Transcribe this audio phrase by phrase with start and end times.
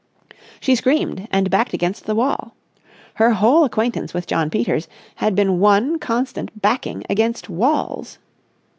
[0.59, 2.55] She screamed, and backed against the wall.
[3.13, 8.17] Her whole acquaintance with Jno Peters had been one constant backing against walls.